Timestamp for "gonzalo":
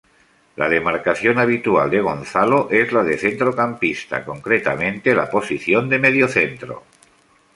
2.01-2.69